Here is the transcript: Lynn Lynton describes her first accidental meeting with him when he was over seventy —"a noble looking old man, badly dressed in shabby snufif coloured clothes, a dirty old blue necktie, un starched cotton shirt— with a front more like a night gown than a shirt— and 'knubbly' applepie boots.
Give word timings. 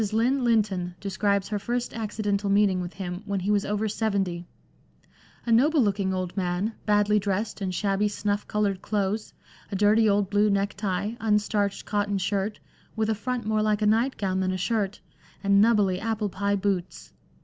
Lynn 0.13 0.43
Lynton 0.43 0.95
describes 0.99 1.49
her 1.49 1.59
first 1.59 1.93
accidental 1.93 2.49
meeting 2.49 2.81
with 2.81 2.93
him 2.93 3.21
when 3.27 3.39
he 3.41 3.51
was 3.51 3.63
over 3.63 3.87
seventy 3.87 4.47
—"a 5.45 5.51
noble 5.51 5.79
looking 5.79 6.11
old 6.11 6.35
man, 6.35 6.73
badly 6.87 7.19
dressed 7.19 7.61
in 7.61 7.69
shabby 7.69 8.07
snufif 8.07 8.47
coloured 8.47 8.81
clothes, 8.81 9.31
a 9.71 9.75
dirty 9.75 10.09
old 10.09 10.27
blue 10.31 10.49
necktie, 10.49 11.13
un 11.19 11.37
starched 11.37 11.85
cotton 11.85 12.17
shirt— 12.17 12.59
with 12.95 13.11
a 13.11 13.13
front 13.13 13.45
more 13.45 13.61
like 13.61 13.83
a 13.83 13.85
night 13.85 14.17
gown 14.17 14.39
than 14.39 14.51
a 14.51 14.57
shirt— 14.57 14.99
and 15.43 15.61
'knubbly' 15.63 15.99
applepie 15.99 16.59
boots. 16.59 17.13